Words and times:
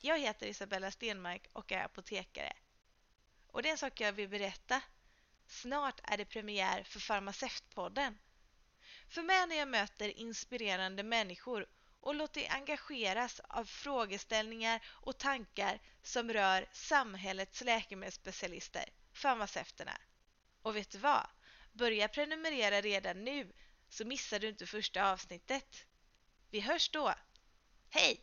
Jag 0.00 0.18
heter 0.18 0.46
Isabella 0.46 0.90
Stenmark 0.90 1.46
och 1.52 1.72
är 1.72 1.84
apotekare. 1.84 2.52
Och 3.46 3.62
det 3.62 3.68
är 3.68 3.72
en 3.72 3.78
sak 3.78 4.00
jag 4.00 4.12
vill 4.12 4.28
berätta. 4.28 4.82
Snart 5.46 6.00
är 6.02 6.16
det 6.16 6.24
premiär 6.24 6.82
för 6.82 7.00
Farmaceutpodden. 7.00 8.18
För 9.08 9.22
mig 9.22 9.46
när 9.46 9.56
jag 9.56 9.68
möter 9.68 10.18
inspirerande 10.18 11.02
människor 11.02 11.66
och 12.00 12.14
låter 12.14 12.52
engageras 12.52 13.40
av 13.40 13.64
frågeställningar 13.64 14.82
och 14.86 15.18
tankar 15.18 15.80
som 16.02 16.32
rör 16.32 16.68
samhällets 16.72 17.60
läkemedelsspecialister, 17.60 18.84
farmaceuterna. 19.12 20.00
Och 20.62 20.76
vet 20.76 20.90
du 20.90 20.98
vad? 20.98 21.26
Börja 21.72 22.08
prenumerera 22.08 22.80
redan 22.80 23.24
nu 23.24 23.52
så 23.88 24.04
missar 24.04 24.38
du 24.38 24.48
inte 24.48 24.66
första 24.66 25.12
avsnittet. 25.12 25.86
Vi 26.50 26.60
hörs 26.60 26.90
då! 26.90 27.14
Hej! 27.90 28.20